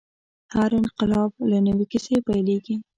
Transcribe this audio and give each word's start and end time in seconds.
هر 0.53 0.69
انقلاب 0.79 1.31
له 1.49 1.57
نوې 1.67 1.85
کیسې 1.91 2.15
پیلېږي. 2.27 2.75